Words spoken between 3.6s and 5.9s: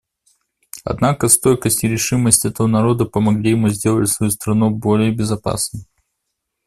сделать свою страну более безопасной.